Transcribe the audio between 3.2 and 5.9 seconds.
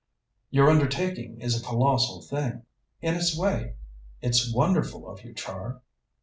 way. It's wonderful of you, Char!"